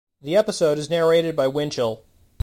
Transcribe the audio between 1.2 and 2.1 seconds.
by Winchell.